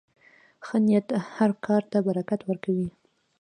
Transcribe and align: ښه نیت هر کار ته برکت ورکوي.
ښه 0.65 0.77
نیت 0.85 1.07
هر 1.35 1.49
کار 1.65 1.81
ته 1.91 1.97
برکت 2.07 2.39
ورکوي. 2.45 2.89